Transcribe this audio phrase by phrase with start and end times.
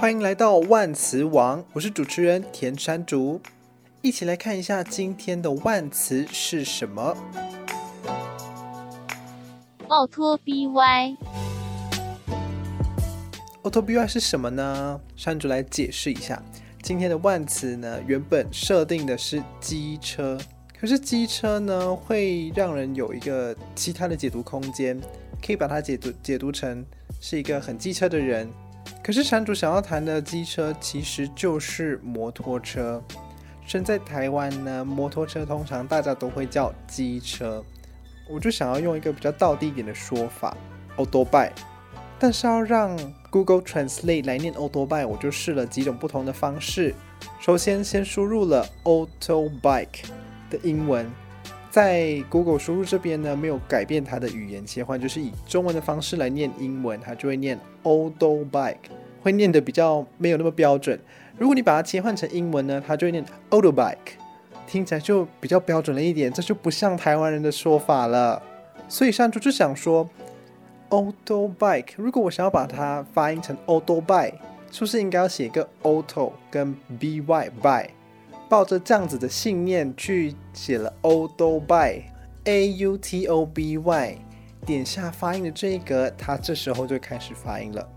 [0.00, 3.38] 欢迎来到万磁王，我是主持人田山竹，
[4.00, 7.14] 一起来看一下今天的万词是什么。
[9.88, 11.16] 奥托 BY，
[13.60, 14.98] 奥托 BY 是什么呢？
[15.16, 16.42] 山竹来解释一下。
[16.80, 20.40] 今天的万词呢，原本设定的是机车，
[20.80, 24.98] 可是机车呢，会让人有一个其他的解读空间，
[25.46, 26.82] 可以把它解读解读成
[27.20, 28.48] 是一个很机车的人。
[29.02, 33.02] 可是山竹想要谈的机车其实就是摩托车。
[33.66, 37.64] 身在台湾呢，摩托车通常大家都会叫机车。
[38.28, 40.56] 我就想要用一个比较道地一点的说法，
[40.96, 41.52] 欧多拜。
[42.18, 42.96] 但是要让
[43.30, 46.94] Google Translate 来念欧多拜，我就试了几种不同的方式。
[47.40, 50.04] 首先，先输入了 auto bike
[50.50, 51.10] 的英文，
[51.70, 58.76] 在 Google 输入这边呢，没有改变它的语言切换，就是以中文的方式来念英文，它就会念 auto bike。
[59.22, 60.98] 会念得比较没有那么标准。
[61.36, 64.16] 如果你把它切换成英文呢，它就会念 auto bike，
[64.66, 66.32] 听起来就比较标准了一点。
[66.32, 68.42] 这就不像台湾人的说法了。
[68.88, 70.08] 所以山竹就想说
[70.88, 74.32] ，auto bike，如果我想要把它发音成 auto bike，
[74.70, 77.90] 是不是应该要写一个 auto 跟 by by，
[78.50, 82.02] 抱着这样子的信念去写了 auto by
[82.42, 84.18] a u t o b y，
[84.66, 87.88] 点下发音的这一格，它这时候就开始发音了。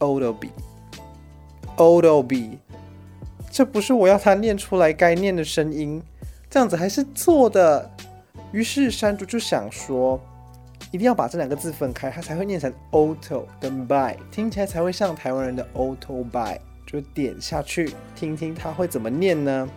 [0.00, 2.58] Autobee，Autobee，
[3.48, 6.02] 这不是我要它念出来该念的声音，
[6.50, 7.88] 这样子还是错的。
[8.50, 10.20] 于是山竹就想说，
[10.90, 16.58] 一定要把这两个字分开，它才会念成 auto 跟 by，听起来才会像台湾人的 auto by。
[16.96, 19.68] 就点下去听听他会怎么念呢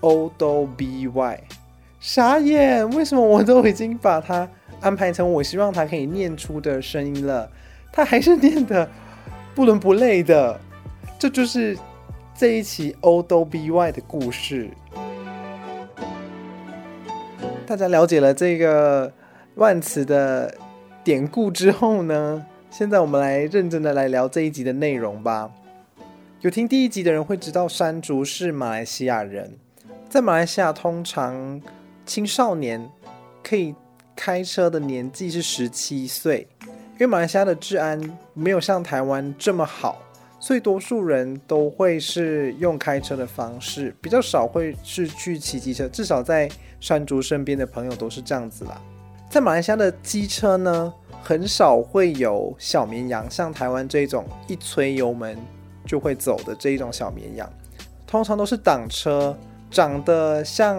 [0.00, 1.40] ？O do b y，
[1.98, 4.46] 傻眼，为什么我都已经把它
[4.82, 7.50] 安排成我希望它可以念出的声音了，
[7.90, 8.86] 它还是念的。
[9.54, 10.60] 不伦不类的，
[11.18, 11.78] 这就是
[12.36, 14.68] 这一期 O do b y 的故事。
[17.66, 19.10] 大家了解了这个
[19.54, 20.54] 万词的
[21.02, 25.50] 典故之后呢，现在我们来认真的来聊这一集的内容吧。
[26.42, 29.50] 有听第一集的人会知道，山竹是马来西亚人，
[30.06, 31.60] 在马来西亚通常
[32.04, 32.86] 青少年
[33.42, 33.74] 可以
[34.14, 36.46] 开车的年纪是十七岁。
[36.92, 37.98] 因为马来西亚的治安
[38.34, 39.98] 没有像台湾这么好，
[40.38, 45.88] 所以多数人都会是用开车的方式，比较少会是去骑机车。
[45.88, 46.46] 至少在
[46.80, 48.78] 山竹身边的朋友都是这样子啦。
[49.30, 50.92] 在马来西亚的机车呢，
[51.22, 55.36] 很少会有小绵羊，像台湾这种一吹油门
[55.86, 57.48] 就会走的这一种小绵羊，
[58.06, 59.36] 通常都是挡车，
[59.70, 60.76] 长得像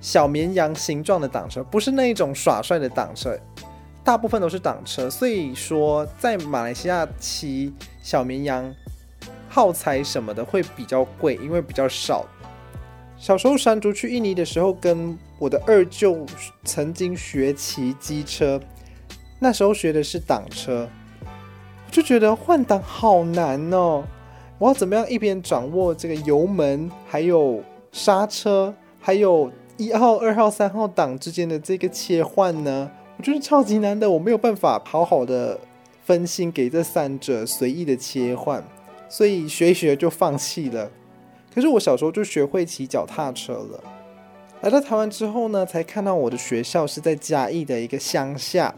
[0.00, 3.38] 小绵羊形状的挡车，不是那一种耍帅的挡车。
[4.04, 8.74] 大部分都是挡车，所以说在马来西亚骑小绵羊
[9.50, 12.24] 耗材什么的会比较贵，因为比较少。
[13.18, 16.24] 小时候山竹去印尼的时候，跟我的二舅
[16.64, 18.58] 曾经学骑机车，
[19.38, 20.88] 那时候学的是挡车，
[21.24, 24.04] 我就觉得换挡好难哦。
[24.58, 32.90] 我要怎么样一边掌握这个油门，还有刹车，还有一号、二号、三号档之间的这个切换呢？
[33.16, 35.58] 我觉得超级难的，我没有办法好好的
[36.04, 38.62] 分心给这三者随意的切换，
[39.08, 40.90] 所以学一学就放弃了。
[41.54, 43.84] 可是我小时候就学会骑脚踏车了。
[44.60, 48.74] 来到台湾之后呢，才看到我的学校是在嘉义的一个乡下，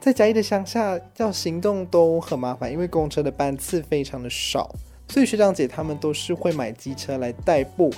[0.00, 4.74] 在嘉义的乡下要行动都很麻烦，因为公车的班次非常的少，
[5.08, 7.92] 所以学长姐他们都是会买机车来代步。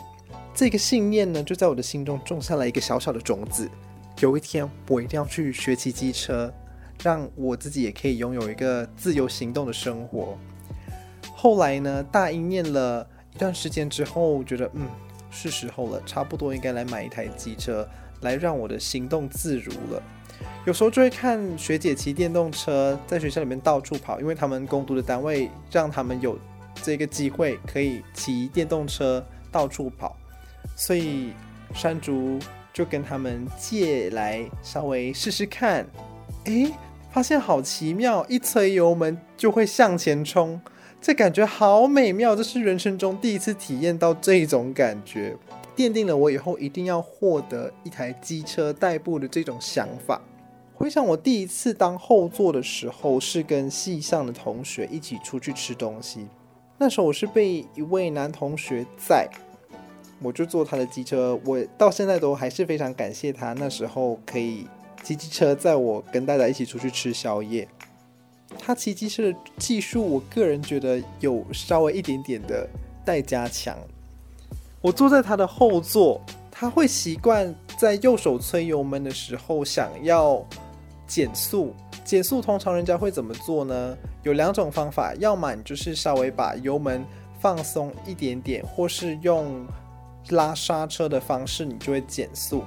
[0.55, 3.69] 这个信念呢，就在我的心中种下了一个小小的种子。
[4.21, 6.53] 有一天，我一定要去学骑机车，
[7.03, 10.37] 让我自己也可以拥有一个自由行动的生活。
[11.35, 14.87] 后来呢，大一念了一段时间之后，觉得嗯，
[15.31, 17.89] 是时候了，差不多应该来买一台机车，
[18.21, 20.03] 来让我的行动自如了。
[20.67, 26.39] 有时候就会看学姐骑电动车在学校里面到处跑，因为他们工读的单位让他们有
[26.83, 30.17] 这个机会可以骑电动车到处跑，
[30.77, 31.33] 所以
[31.75, 32.39] 山竹。
[32.73, 35.85] 就跟他们借来稍微试试看，
[36.45, 36.73] 诶，
[37.11, 40.59] 发现好奇妙，一催油门就会向前冲，
[41.01, 45.37] 这感觉好美妙，这是人生中第一次体验到这种感觉，
[45.77, 50.23] 奠定了我以后一定要获得一台机车代步的这种想法。
[50.73, 56.29] 回想我第一次当后座的时候，是跟系上的同学一起出去吃东西，
[56.83, 59.29] 那时候我是被一位男同学载。
[60.23, 64.67] 我就坐他的机车，我到现在都还是非常感谢他那时候可以
[65.03, 67.69] 骑机车载我跟大家一起出去吃宵夜。
[68.59, 72.67] 他骑机车的技术，我个人觉得有稍微一点点的
[73.05, 73.77] 待加强。
[74.81, 76.19] 我坐在他的后座，
[76.51, 80.43] 他会习惯在右手催油门的时候想要
[81.07, 81.75] 减速。
[82.11, 83.97] 减速通常人家会怎么做呢？
[84.25, 87.07] 有两种方法，要么你就是稍微把油门
[87.39, 89.65] 放松一点点，或是用
[90.31, 92.65] 拉刹车的方式，你就会减速。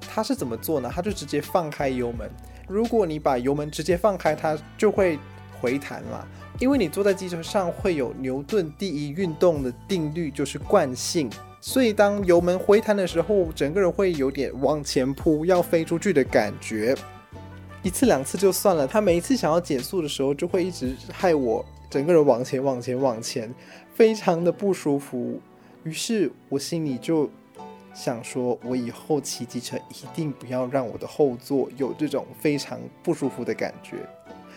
[0.00, 0.90] 他是怎么做呢？
[0.92, 2.28] 他就直接放开油门。
[2.66, 5.20] 如果你把油门直接放开，它就会
[5.60, 6.26] 回弹嘛。
[6.58, 11.30] 因为你坐在机车上会有牛顿第一运动的定律，就是惯性。
[11.60, 16.92] 所以当油门回弹的时候，整个人会有点往前扑，要飞出去的感觉。
[17.82, 23.52] 一次两次就算了，他每一次想要减速的时候，就会一直害我整个人往前往前往前，
[23.94, 25.40] 非常的不舒服。
[25.84, 27.30] 于是我心里就
[27.94, 33.96] 想说，我以后骑机车一定不要让我的后座有这种非常不舒服的感觉。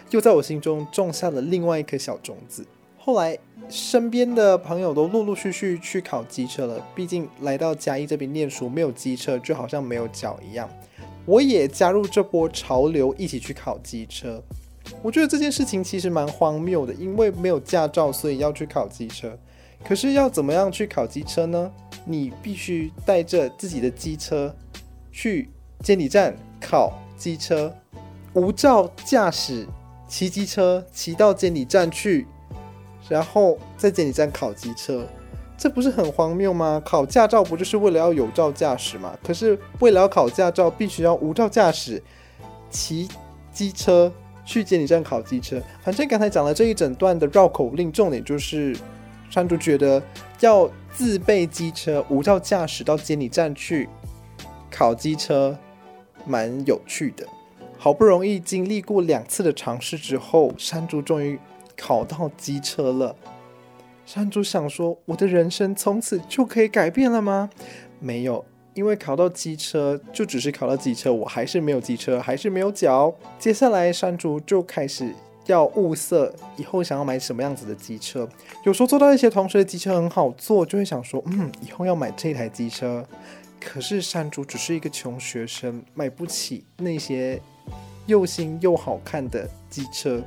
[0.10, 2.66] 又在我心中种下了另外一颗小种子。
[2.98, 3.38] 后来
[3.70, 10.70] 身边的朋友都陆陆续续去考机车了，毕竟来到嘉义这边念书，没有机车就好像没有脚一样。
[11.26, 14.44] 我也加入这波潮流，一起去考机车。
[15.02, 19.38] 我觉得这件事情其实蛮荒谬的，因为没有驾照，所以要去考机车。
[19.84, 21.72] 可是要怎么样去考机车呢？
[22.06, 24.54] 你必须带着自己的机车
[25.12, 25.50] 去
[25.80, 27.74] 监理站考机车，
[28.34, 29.66] 无照驾驶
[30.08, 32.28] 骑机车骑到监理站去，
[33.08, 35.08] 然后在监理站考机车。
[35.64, 36.82] 这不是很荒谬吗？
[36.84, 39.18] 考驾照不就是为了要有照驾驶吗？
[39.24, 42.04] 可是为了要考驾照，必须要无照驾驶，
[42.70, 43.08] 骑
[43.50, 44.12] 机车
[44.44, 45.62] 去监理站考机车。
[45.82, 48.76] 反正刚才讲了这一整段的绕口令，重点就是
[49.30, 50.04] 山竹觉得
[50.42, 53.88] 要自备机车，无照驾驶到监理站去
[54.70, 55.58] 考机车，
[56.26, 57.26] 蛮有趣的。
[57.78, 61.40] 好不容易经历过两次的尝试之后，山竹终于
[61.78, 63.16] 考到机车了。
[64.06, 67.50] 山竹想说：“我的人生从此就可以改变了吗？”
[68.00, 73.14] 没有，因为考到机车就只是考到机车，我还是没有机车，还是没有脚。
[73.40, 75.14] 接下来，山竹就开始
[75.46, 78.28] 要物色以后想要买什么样子的机车。
[78.66, 83.06] 有时候坐到一些同学的机车很好坐，就会想说：“嗯，以后要买这台机车。”
[83.66, 87.42] 可是山竹只是一个穷学生，买不起那些
[88.06, 90.22] 又新又好看的机车。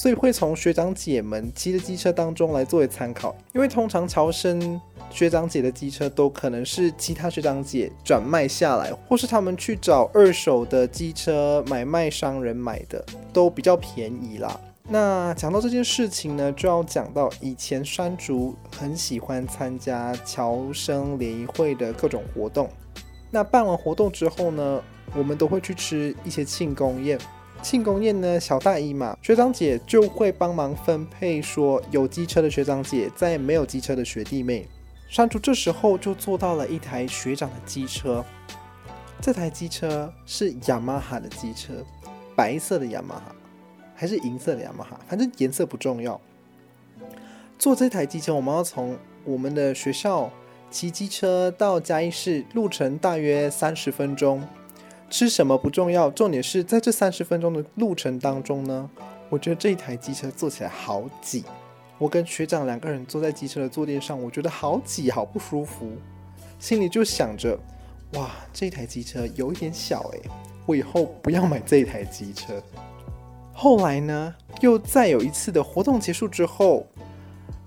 [0.00, 4.80] 所以会从学长姐们骑的机车当中来作为参考，因为通常乔生
[5.10, 14.58] 学长姐的机车都可能是其他学长姐转卖下来，或是他们去找二手的机车买卖商人买的，都比较便宜啦。
[14.88, 22.70] 那讲到这件事情呢，就要讲到以前山竹很喜欢参加乔生联谊会的各种活动。
[23.30, 24.82] 那办完活动之后呢，
[25.14, 27.18] 我们都会去吃一些庆功宴。
[27.62, 34.66] 庆功宴呢，小大姨嘛，学长姐就会帮忙分配，说有机车的学长姐在没有机车的学弟妹。
[35.08, 38.24] 山竹这时候就坐到了一台学长的机车，
[39.20, 41.74] 这台机车是雅马哈的机车，
[42.34, 43.34] 白色的雅马哈，
[43.94, 46.18] 还是银色的雅马哈，反正颜色不重要。
[47.58, 50.30] 坐这台机车，我们要从我们的学校
[50.70, 54.42] 骑机车到嘉义市，路程大约三十分钟。
[55.10, 58.88] 吃什么不重要，重点是在这三十分钟的路程当中呢，
[59.28, 61.44] 我觉得这一台机车坐起来好挤。
[61.98, 65.90] 我跟学长两个人坐在机车的坐垫上，我觉得好挤，好不舒服。
[66.58, 67.58] 心里就想着，
[68.14, 70.22] 哇，这台机车有一点小诶，
[70.64, 72.62] 我以后不要买这台机车。
[73.52, 76.86] 后来呢，又再有一次的活动结束之后，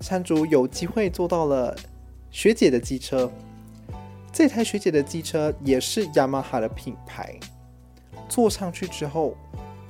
[0.00, 1.76] 山竹有机会坐到了
[2.30, 3.30] 学姐的机车。
[4.34, 7.38] 这台学姐的机车也是雅马哈的品牌，
[8.28, 9.36] 坐上去之后，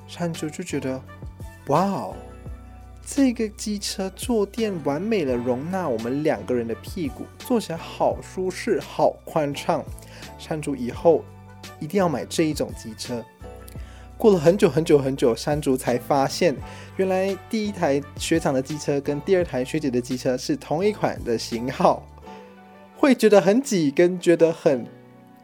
[0.07, 1.01] 山竹就觉得，
[1.69, 2.15] 哇哦，
[3.07, 9.83] 这个机车坐垫完美的容纳我们两个人的屁股，坐起来好舒适，好宽敞。
[10.39, 11.25] 山竹以后
[11.81, 13.25] 一定要买这一种机车。
[14.19, 16.55] 过了很久很久很久，山竹才发现，
[16.99, 22.07] 原来第一台学长的机车跟第二台学姐的机车是同一款的型号。
[23.05, 24.87] 会觉得很挤，跟觉得很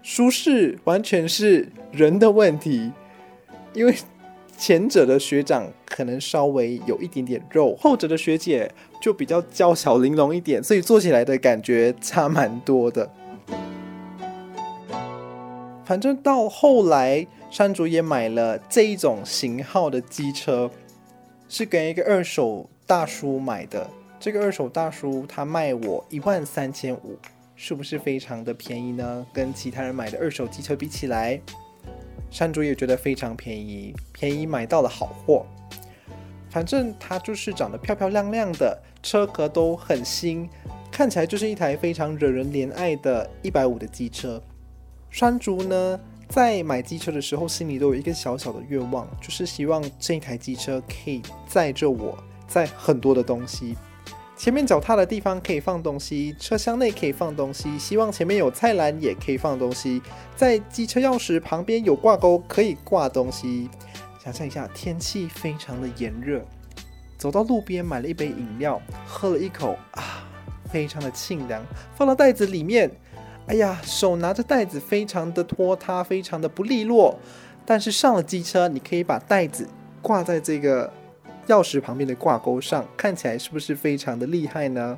[0.02, 2.90] 舒适，完全是人的问题。
[3.74, 3.94] 因为
[4.56, 13.10] 前者的学长可能稍微有一点点肉，后者的学姐就比较娇小玲珑一点，所以坐起来的感觉差蛮多的。
[15.84, 20.70] 反正到后来，山竹也买了这一种型号的机车，
[21.46, 23.86] 是跟一个二手大叔买的。
[24.18, 27.18] 这个二手大叔他卖我一万三千五。
[27.62, 29.26] 是不是非常的便宜呢？
[29.34, 31.38] 跟其他人买的二手机车比起来，
[32.30, 35.44] 山竹也觉得非常便宜，便宜买到了好货。
[36.48, 40.48] 反正它就是长得漂漂亮亮的，车壳都很新，
[40.90, 44.42] 看起来就是一台非常惹人怜爱的一百五的机车。
[45.10, 46.00] 山竹呢，
[46.30, 52.16] 在买机车的时候，心里都有一个小小的愿望，就是希望这台机车可以载着我，
[52.48, 53.76] 载很多的东西。
[54.40, 60.00] 前面脚踏的地方可以放东西，车厢内可以放东西，希望前面有菜篮也可以放东西，
[60.34, 63.68] 在机车钥匙旁边有挂钩可以挂东西。
[64.24, 66.42] 想象一下，天气非常的炎热，
[67.18, 70.26] 走到路边买了一杯饮料，喝了一口啊，
[70.72, 71.62] 非常的清凉，
[71.94, 72.90] 放到袋子里面。
[73.46, 77.14] 哎呀，手拿着袋子非常的拖沓，非常的不利落。
[77.66, 79.68] 但是上了机车，你可以把袋子
[80.00, 80.90] 挂在这个。
[81.50, 84.96] 钥匙旁边的挂钩上，看起来是不是非常的厉害呢？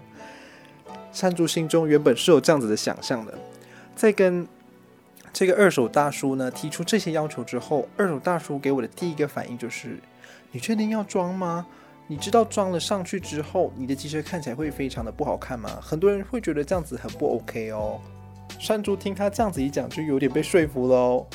[1.11, 3.32] 山竹心中原本是有这样子的想象的，
[3.97, 4.47] 在跟
[5.32, 9.99] 这个二手大叔呢提出这些要求之后，二手大叔给我的第一个反应就是：
[10.50, 11.66] 你确定要装吗？
[12.06, 15.78] 你知道装了上去之后，你的机车看起来会非常的不好看吗？
[15.80, 17.99] 很多人会觉得这样子很不 OK 哦。
[18.59, 21.26] 山竹听他这样子一讲，就有点被说服了哦。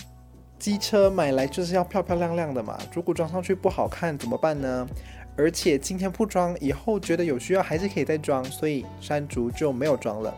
[0.60, 4.88] 机车买来就是要漂漂亮亮的嘛，如果装上去不好看怎么办呢？
[5.36, 10.34] 而且今天不装，以后觉得有需要还是可以再装，所以山竹就没有装了。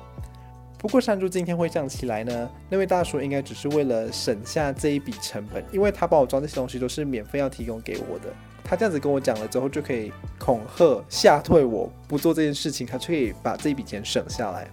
[0.77, 8.25] 不过山竹今天会这样起来呢，那位大叔应该只是为了省下这一笔成本，因为他帮我装这些东西都是免费要提供给我的。
[8.63, 14.67] 他这样子跟我讲了之后，就可以恐吓吓退我不做这件事情，他就可以把这笔钱省下来。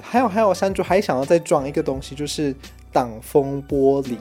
[0.00, 2.54] 还有还有，山竹还想要再装一个东西，就是
[2.92, 4.16] 挡风玻璃。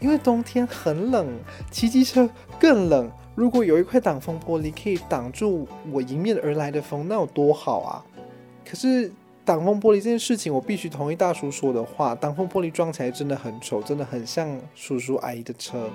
[0.00, 1.26] 因为冬天很冷，
[1.70, 2.28] 骑机车
[2.60, 3.10] 更冷。
[3.34, 8.04] 如果有一块挡风玻璃可以挡住我迎面而来的风，那有多好啊！
[8.64, 9.12] 可是
[9.44, 15.90] 挡风玻璃这件事情，我必须同意大叔说的话，挡风玻璃装起来真的很丑，真的很像叔叔阿姨的车。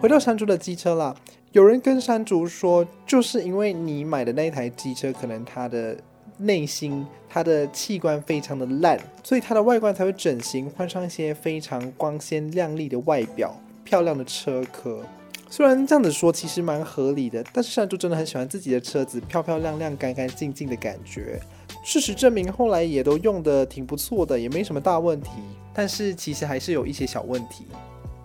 [0.00, 1.14] 回到山竹的机车啦，
[1.52, 5.96] 有人跟山竹说，就是因为你买的那台机车，可能它的。
[6.40, 13.54] 内心，它的器官非常的烂，所以它的外观才会整形，换上一些非常光鲜亮丽的外表，
[13.84, 15.04] 漂亮的车壳。
[15.48, 21.40] 虽然这样子说其实蛮合理的，但是山竹真的很喜欢自己的车子漂漂亮亮、干干净净的感觉。
[21.84, 25.30] 事实证明，后来也都用得挺不错的，也没什么大问题。
[25.74, 27.66] 但是其实还是有一些小问题。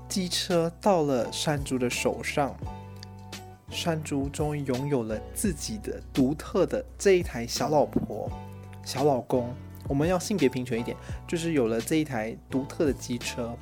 [0.07, 2.55] 机车到了山竹的手上。
[3.69, 8.31] 山竹终于拥有了自己的独特的这一台小老婆、
[8.83, 9.53] 小老公，
[9.87, 10.95] 我们要性别平权一点，
[11.27, 13.55] 就是有了这一台独特的机车，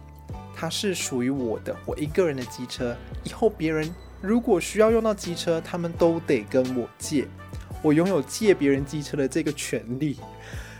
[0.53, 2.95] 它是属于我的，我一个人的机车。
[3.23, 3.89] 以后别人
[4.21, 7.25] 如果需要用到机车，他们都得跟我借，
[7.81, 10.17] 我拥有借别人机车的这个权利，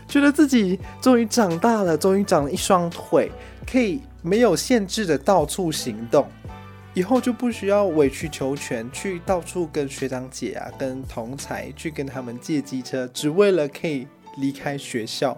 [0.06, 3.32] 觉得自己终于长大了，终于长了一双腿，
[3.66, 6.28] 可以没有限制的到处行动。
[6.94, 14.06] 以后就不需要委曲求全，去到处跟学长姐啊、跟同才去跟他们借机车，只为了可以
[14.38, 15.36] 离开学校。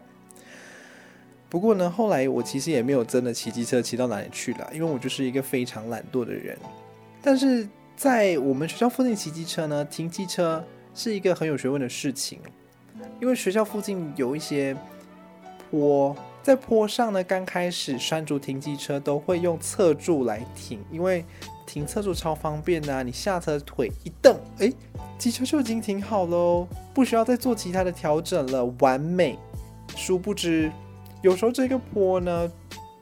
[1.48, 6.58] 不过呢，后来我其实也没有真的骑机车骑到哪里去了，因为我就是一个非常懒惰的人。
[7.22, 10.62] 但是在我们学校附近骑机车呢，停机车
[10.94, 12.38] 是一个很有学问的事情，
[13.18, 14.76] 因为学校附近有一些
[15.70, 16.14] 坡。
[16.46, 21.24] 在坡上呢，刚开始山竹停机车都会用侧柱来停，因为
[21.66, 24.72] 停侧柱超方便呐啊，你下车腿一蹬，诶，
[25.18, 29.36] 机车就已经停好喽，不需要再做其他的调整了，完美。
[29.96, 30.70] 殊不知，
[31.20, 32.52] 有时候这个坡呢，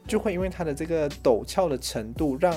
[0.09, 2.55] 就会因为它的这个陡峭的程度，让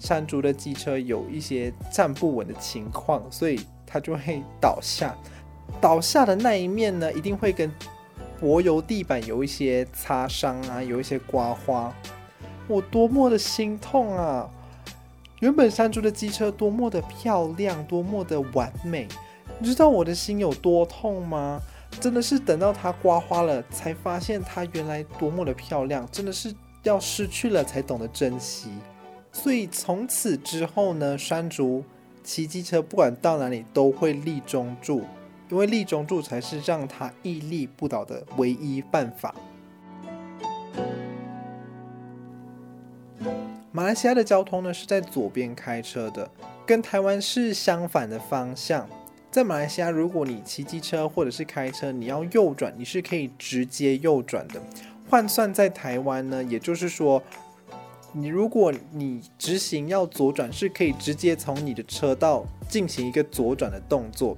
[0.00, 5.16] 山竹的机车有一些站不稳的情况，所以它就会倒下。
[5.80, 7.70] 倒下的那一面呢，一定会跟
[8.40, 11.94] 柏油地板有一些擦伤啊，有一些刮花，
[12.68, 14.48] 我多么的心痛啊！
[15.40, 19.06] 原本山竹的机车多么的漂亮，多么的完美，
[19.58, 21.60] 你知道我的心有多痛吗？
[22.00, 28.70] 真的是等到它刮花了，才发现它原来多么的漂亮，真的是要失去了才懂得珍惜。
[29.32, 31.84] 所以从此之后呢，山竹
[32.22, 35.04] 骑机车不管到哪里都会立中柱。
[35.48, 39.34] 因为立中柱才是让他屹立不倒的唯一办法。
[43.72, 46.30] 马来西亚的交通呢，是在左边开车的，
[46.64, 48.88] 跟台湾是相反的方向。
[49.30, 54.60] 在马来西亚，如果你骑机车或者是开车，你要右转，你是可以直接右转的。
[55.10, 57.22] 换算在台湾呢，也就是说，
[58.12, 64.34] 你如果你直行要左转，是可以直接从你的车道进行一个左转的动作。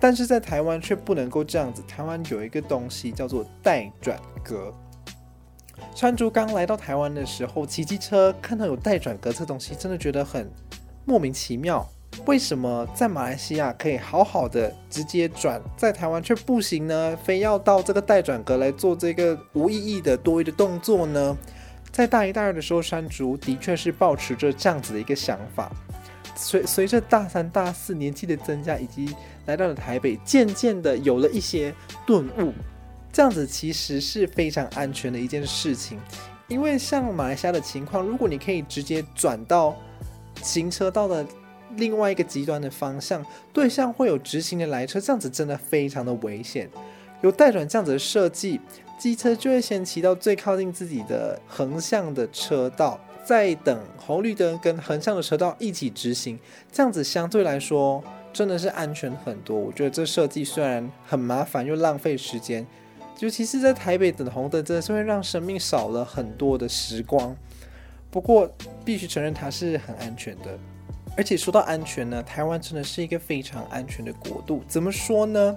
[0.00, 1.82] 但是在台湾却不能够这样子。
[1.86, 4.74] 台湾有一个东西叫做待转格。
[5.94, 10.50] 山竹刚来到台湾的时候，骑机车看到有待转格这东西，真的觉得很
[11.04, 11.86] 莫名其妙。
[12.26, 17.16] 为什么在马来西亚可以好好的直接转，在台湾却不行呢？
[17.22, 21.36] 非要到这个待转格来做这个无意义的多余的动作呢？
[21.92, 25.70] 在大一、大二的时候，山竹的确是抱持着这样子的一个想法。
[26.40, 29.14] 随随着大三、大四年纪的增加，以及
[29.46, 31.72] 来到了台北，渐渐的有了一些
[32.06, 32.52] 顿悟。
[33.12, 35.98] 这样子其实是非常安全的一件事情，
[36.48, 39.76] 因为像马来西亚的情况，如果你可以直接转到
[40.42, 41.26] 行车道的
[41.76, 46.70] 另外一个极端的方向，对向会有直行的来车，这样子真的非常的危险。
[47.20, 48.60] 有带转这样子的设计，
[48.96, 56.38] 机车就会先骑到最靠近自己的横向的车道，再等红绿灯跟横向的车道一起直行，
[56.72, 59.58] 这样子相对来说真的是安全很多。
[59.58, 62.66] 我觉得这设计虽然很麻烦又浪费时间。
[63.18, 67.36] 尤其是在台北等红灯，真的是会让生命少了很多的时光。
[68.10, 68.50] 不过，
[68.82, 70.58] 必须承认它是很安全的。
[71.18, 74.62] 而且说到安全呢，台湾真的是一个非常安全的国度。
[74.66, 75.54] 怎么说呢？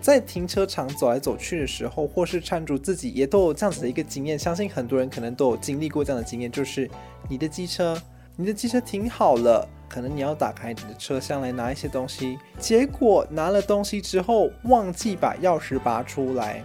[0.00, 4.38] 在停车场走来走去的时候，或是山竹自己也都有这样子的一个经验。
[4.38, 6.90] 相信很多人可能都有经历过这样的经验，就是
[7.28, 8.00] 你的机车，
[8.36, 16.64] 你的机车停好了，可能你要打开你的车厢来拿一些东西，结果拿了东西之后忘记把钥匙拔出来。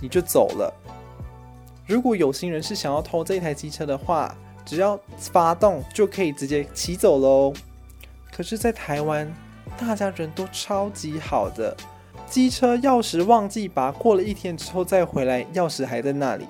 [0.00, 0.72] 你就走了。
[1.86, 4.32] 如果有心人是想要偷这台机车的话，
[4.64, 7.52] 只要发动就可以直接骑走喽。
[8.30, 9.28] 可是，在台湾，
[9.76, 11.76] 大家人都超级好的，
[12.30, 16.46] 机车钥匙忘记拔，过了一天之后再回来，钥匙还在那里。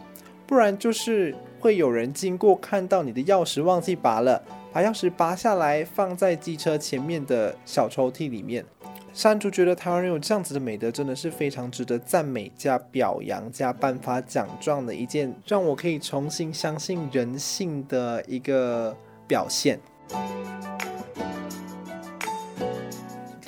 [0.47, 4.43] 不然就是会有人经过看到你的钥匙忘记拔了，
[4.73, 8.65] 把钥匙拔下来放在机车前面的小抽屉里面。
[9.15, 19.79] 山竹觉得台湾人有这样子的美德，真的是非常值得赞美加表扬加颁发奖状的一件，让我可以重新相信人性的一个表现。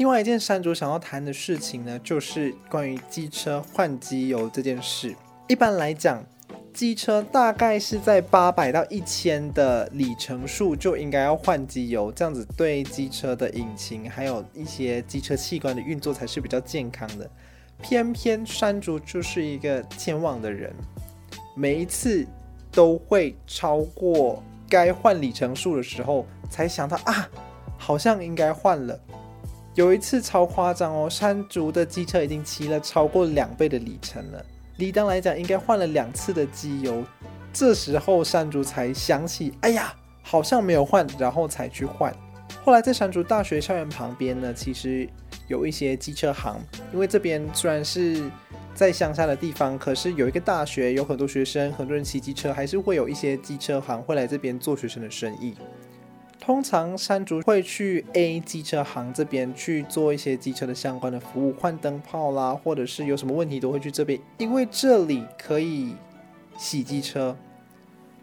[0.01, 5.15] 另外一件山竹想要谈的事情呢，就是关于机车换机油这件事。
[5.47, 6.25] 一般来讲，
[6.73, 17.31] 机车大概是在八百到一千的里程数就应该要换机油，这样子对机车的引擎还有一些机车器官的运作才是比较健康的。
[17.83, 20.75] 偏偏山竹就是一个健忘的人，
[21.55, 22.27] 每一次
[22.73, 27.29] 都会超过该换里程数的时候才想到啊，
[27.77, 28.99] 好像应该换了。
[29.81, 34.45] 有一次超夸张哦，山竹的机车已经骑了超过两倍的里程了。
[34.77, 37.03] 理当来讲，应该换了两次的机油，
[37.51, 42.15] 这时候山竹才想起，哎呀，好像没有换，然后才去换。
[42.63, 45.09] 后来在山竹大学校园旁边呢，其实
[45.49, 46.61] 有一些机车行，
[46.93, 48.31] 因为这边虽然是
[48.75, 55.55] 在乡下的地方，可是有一个大学，有很多学生，很多人骑机车，还是会有一些机车行会来这边做学生的生意。
[56.41, 65.95] 通常山竹会去 A 机车行这边去做一些机车的相关的服务，换灯泡啦，或者是有什么问题都会去这边，因为这里可以
[66.59, 67.37] 洗机车。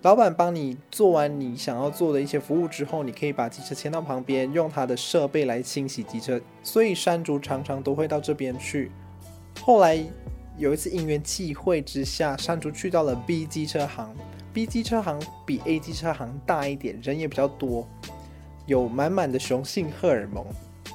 [0.02, 6.42] 老板帮你做完你想要做的一些服务之后，你可以把机车牵到旁边，用他的设备来清洗机车。
[6.64, 8.92] 所以山竹常常都会到这边去。
[9.62, 9.98] 后来
[10.58, 14.16] 有一次因缘际会之下，山竹去到了 B 机车行。
[14.58, 17.88] B 机车行比 A 机车行大一点，人也比较多，
[18.66, 20.44] 有满满的雄性荷尔蒙。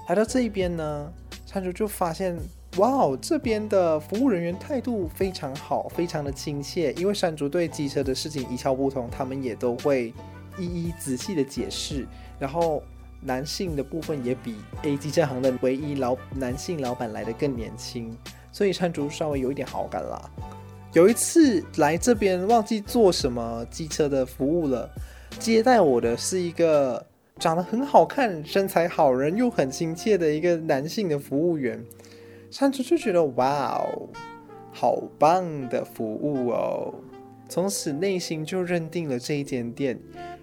[0.08, 1.12] 来到这一边呢，
[1.46, 2.36] 山竹就发现，
[2.78, 6.92] 哇哦，这边的服务人员态度非常好，非常的亲切。
[6.94, 10.12] 因为山竹对机车的事情一窍不通，他们也都会
[10.58, 12.04] 一一仔细的解释。
[12.40, 12.82] 然后
[13.20, 18.18] 男性的部分也比 A 机车行的唯一老男性老板来的更年轻，
[18.50, 20.28] 所以山竹稍微有一点好感啦。
[20.92, 24.90] 有一次来这边忘记做什么机车的服务了，
[25.38, 27.02] 接待我的是一个
[27.38, 31.82] 长得很好看、身材好人又很亲切的一个男性的服务员。
[32.50, 34.06] 山竹就觉得哇哦，
[34.70, 36.92] 好棒的服务哦，
[37.48, 39.98] 从此内心就认定了这一间店，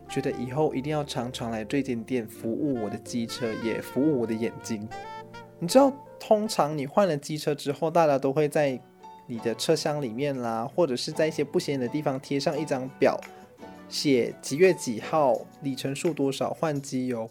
[0.10, 4.90] 觉得以后一定要常常来这间店服务我的机车，也服务我的眼睛。
[5.60, 8.82] 你知道，通常你换了机车之后，大家都会在
[9.32, 13.16] 你的车厢里面啦，或者是在一些不显眼的地方贴上一张表，
[13.88, 17.30] 写几月几号，里程数多少，换机油。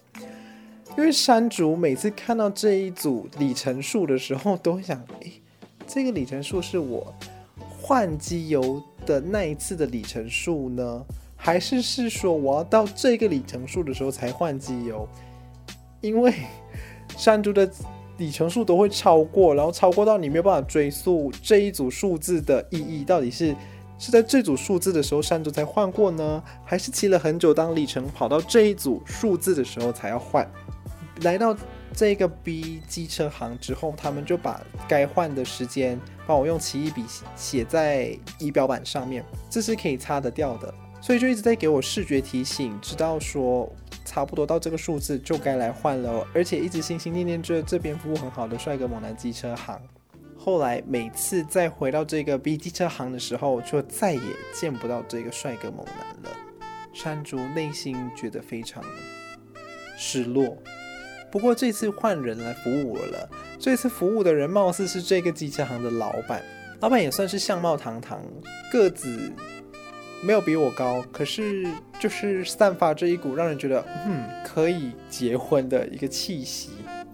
[0.96, 5.42] 因为山竹每次看到这一组里程数的时候，都会想：诶，
[5.88, 7.12] 这个里程数是我
[7.80, 15.08] 换机油的那一次的里程数呢，还是是说我要到这个里程数的时候才换机油？
[16.00, 16.32] 因为
[17.16, 17.68] 山竹的。
[18.18, 23.56] 里程数都会超过，然后超过到你没有办法追溯这一组数字的意义到底是
[23.98, 30.48] 是在这组数字的时候山竹才换过呢，还是骑了很久当里程跑到这一组数字的时候才要换？
[31.22, 31.56] 来到
[31.92, 37.02] 这个 B 机车行之后，他们就把该换的时间帮我用奇异笔
[37.34, 43.68] 写在仪表板上面，这是可以擦得掉的，所以就一直在给我视觉提醒，直到说
[44.08, 49.78] 差不多到这个数字就该来换了，而且一直心心念念着这边服务很好的帅哥猛男机车行。
[50.34, 54.20] 后来每次再回到这个 B 机车行的时候，就再也
[54.54, 56.36] 见不到这个帅哥猛男了。
[56.94, 58.82] 山竹内心觉得非常
[59.98, 60.56] 失落。
[61.30, 66.42] 不过这次换人来服务我了，这次服务的人貌似是这个机车行的老板，
[66.80, 68.24] 老板也算是相貌堂堂，
[68.72, 69.30] 个子
[70.22, 71.66] 没有比我高，可是
[71.98, 76.70] 就是散发着一股让人觉得嗯可以结婚的一个气息，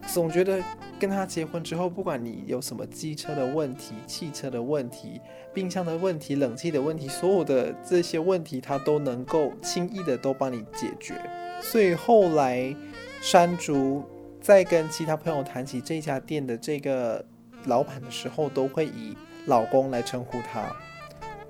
[0.06, 0.62] 总觉得。
[0.96, 5.20] 跟他结婚之后，不管你有什么机车的问题、汽车的问题、
[5.52, 11.14] 冰箱的问题、冷气的问题，所有的这些问题，他都能够轻易的都帮你解决。
[11.60, 12.74] 所以后来，
[13.20, 14.04] 山竹
[14.40, 17.22] 在跟其他朋友谈起这家店的这个
[17.64, 19.14] 老板的时候，都会以
[19.46, 20.74] 老公来称呼他。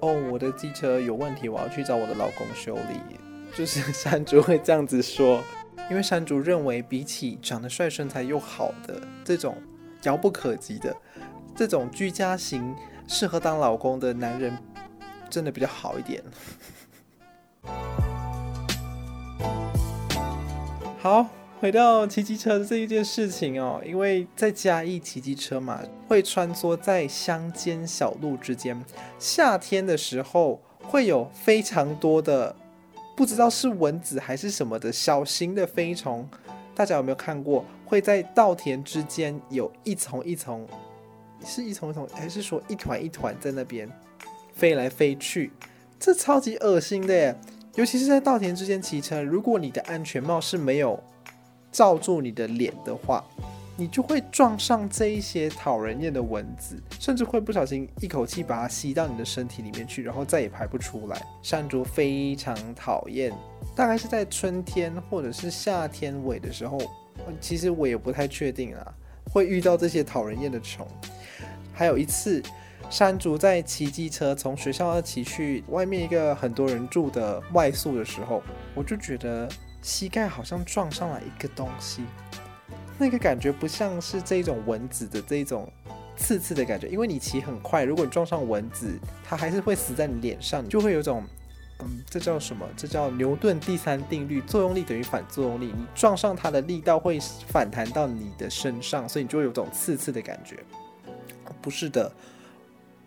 [0.04, 3.00] 哦，我的机车有问题，我要去找我的老公修理。
[3.56, 5.42] 就是山竹会这样子说。
[5.90, 9.54] 因为山竹认为，比起长得帅、身材又好的这种
[10.04, 10.96] 遥不可及的
[11.54, 12.74] 这种居家型
[13.06, 14.56] 适合当老公的男人，
[15.28, 16.22] 真的比较好一点。
[21.00, 21.26] 好，
[21.64, 28.78] 回到骑机车这一件事情哦，因为在嘉义骑机车嘛，会穿梭在乡间小路之间，
[29.18, 32.54] 夏天的时候会有非常多的。
[33.16, 36.28] 不知道是蚊子还是什么的小型的飞虫，
[36.74, 37.64] 大家有没有看过？
[37.86, 40.68] 会在稻田之间有一丛一丛，
[41.46, 43.90] 是一丛一丛，还是说一团一团在那边
[44.52, 45.50] 飞来飞去？
[45.98, 47.34] 这超级恶心的耶！
[47.76, 51.02] 尤其是在稻田之间骑车，如果你的安全帽是没有
[51.74, 53.22] 罩住你的脸的话。
[53.76, 61.20] 你就会撞上这一些讨人厌的蚊子，甚至会不小心一口气把它吸到你的身体里面去，然后再也排不出来。
[61.42, 63.32] 山竹非常讨厌，
[63.74, 66.78] 大概是在春天或者是夏天尾的时候，
[67.40, 68.94] 其实我也不太确定啊，
[69.32, 70.86] 会遇到这些讨人厌的虫。
[71.72, 72.40] 还有一次，
[72.88, 78.40] 山竹在骑机车从学校骑去外面一个很多人住的外宿的时候，
[78.72, 79.48] 我就觉得
[79.84, 82.02] 膝盖好像撞上了一个东西。
[82.96, 85.70] 那个感觉不像是这种蚊子的这种
[86.16, 91.22] 刺刺的感觉，因为你骑很快，如果你撞上蚊子，它还是会死在你脸上，你就会有种，
[91.80, 92.66] 嗯，这叫什么？
[92.78, 95.66] 这叫牛顿第三定律，作用力等于反作用力。
[95.66, 97.18] 你撞上它的力道会
[97.48, 100.56] 反弹到你的身上，所以你就会有种刺刺的感觉。
[101.60, 102.10] 不是的，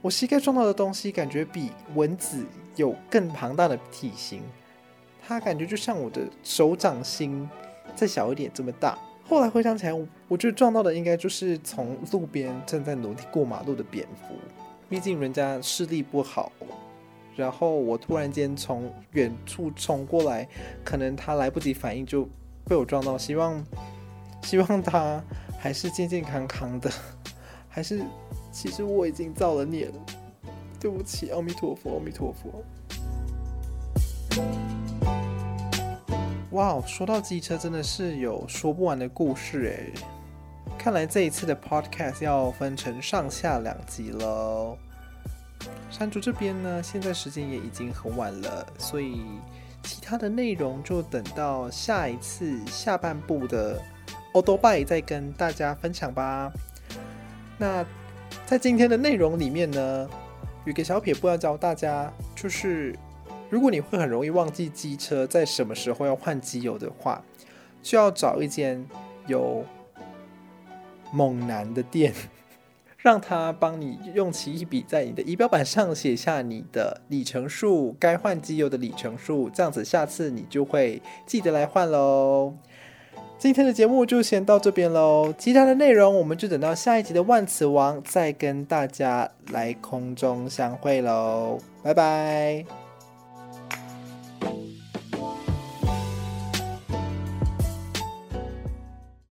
[0.02, 4.44] 我膝盖撞到的东西感觉比蚊子有更庞大的体型，
[5.28, 7.50] 它感觉就像我的手掌心
[7.94, 8.98] 再小一点这么大。
[9.26, 9.94] 后来回想起来，
[10.30, 14.36] 我觉得撞到的应该就是从路边正在努力过马路的蝙蝠，
[14.88, 16.50] 毕竟人家视力不好。
[17.36, 20.48] 然后我突然间从远处冲过来，
[20.82, 22.28] 可能他来不及反应就
[22.64, 23.18] 被我撞到。
[23.18, 23.62] 希望
[24.44, 25.22] 希望他
[25.60, 26.90] 还是健健康康的，
[27.68, 28.02] 还是
[28.50, 29.94] 其实我已经造了孽了，
[30.80, 32.64] 对不起，阿弥陀佛，阿弥陀佛。
[36.52, 39.94] 哇哦，说到机车真的是有说不完的故事诶。
[40.78, 44.78] 看来这一次的 podcast 要分成上下两集喽。
[45.90, 49.22] 山竹这边呢，现在时间也已经很晚了，所以
[49.84, 53.82] 其他的内容就等到下一次下半部的
[54.32, 56.50] 欧兜拜再跟大家分享吧。
[57.58, 57.86] 那
[58.46, 60.10] 在今天的内容里面呢，
[60.64, 62.98] 有个小撇步要教大家，就是。
[63.50, 67.24] 如果你会很容易忘记机车在什么时候要换机油的话，
[67.82, 68.86] 就要找一间
[69.28, 69.64] 有
[71.12, 72.14] 猛男的店，
[72.98, 82.54] 让他帮你用起一笔在你的仪表板上写下你的里程数，该换机油的里程数，这样子下次你就会记得来换喽。
[83.38, 92.87] 今天的节目就先到这边喽，其他的内容我们就等到下一集的万磁王再跟大家来空中相会喽，拜拜。